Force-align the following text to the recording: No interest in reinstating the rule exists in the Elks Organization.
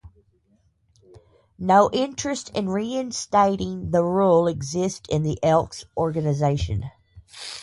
No 1.59 1.91
interest 1.93 2.49
in 2.55 2.67
reinstating 2.69 3.91
the 3.91 4.03
rule 4.03 4.47
exists 4.47 5.07
in 5.11 5.21
the 5.21 5.37
Elks 5.43 5.85
Organization. 5.95 6.89